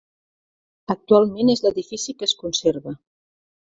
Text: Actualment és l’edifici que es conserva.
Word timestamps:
Actualment 0.95 1.53
és 1.57 1.63
l’edifici 1.69 2.19
que 2.21 2.31
es 2.33 2.37
conserva. 2.45 2.99